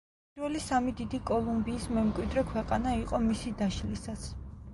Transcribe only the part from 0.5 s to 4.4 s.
სამი დიდი კოლუმბიის მემკვიდრე ქვეყანა იყო მისი დაშლისას.